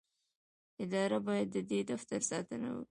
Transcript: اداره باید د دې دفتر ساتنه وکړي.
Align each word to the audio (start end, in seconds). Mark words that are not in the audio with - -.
اداره 0.83 1.19
باید 1.27 1.47
د 1.55 1.57
دې 1.69 1.79
دفتر 1.91 2.19
ساتنه 2.31 2.67
وکړي. 2.71 2.79